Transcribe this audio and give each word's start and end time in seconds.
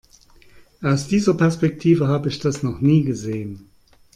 Aus 0.81 1.07
dieser 1.07 1.35
Perspektive 1.35 2.07
habe 2.07 2.27
ich 2.29 2.39
das 2.39 2.63
noch 2.63 2.81
nie 2.81 3.03
gesehen. 3.03 3.69